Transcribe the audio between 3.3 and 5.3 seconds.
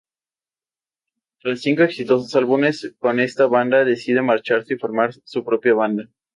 banda, decide marcharse y formar